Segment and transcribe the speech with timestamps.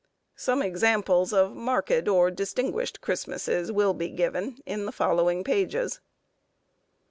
[0.35, 6.01] Some examples of marked or distinguished Christmasses will be given in the following pages.